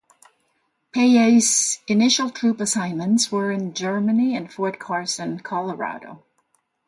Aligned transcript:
Peay's 0.95 1.77
initial 1.85 2.31
troop 2.31 2.59
assignments 2.59 3.31
were 3.31 3.51
in 3.51 3.71
Germany 3.71 4.35
and 4.35 4.51
Fort 4.51 4.79
Carson, 4.79 5.37
Colorado. 5.41 6.23